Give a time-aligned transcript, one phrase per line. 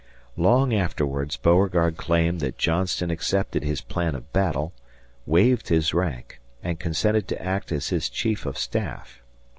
[0.35, 4.73] Long afterwards Beauregard claimed that Johnston accepted his plan of battle,
[5.27, 9.21] waived his rank, and consented to act as his chief of staff.